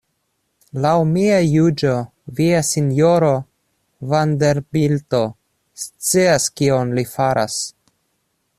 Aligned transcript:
Laŭ 0.83 0.93
mia 1.09 1.35
juĝo 1.49 1.91
via 2.39 2.61
Sinjoro 2.69 3.29
Vanderbilto 4.13 5.23
scias 5.85 6.49
kion 6.61 6.97
li 7.01 7.05
faras. 7.13 7.61